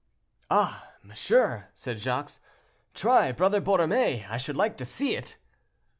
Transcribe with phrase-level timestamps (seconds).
[0.49, 0.87] "Ah!
[1.03, 2.31] monsieur," said Jacques,
[2.95, 5.37] "try Brother Borromée; I should like to see it."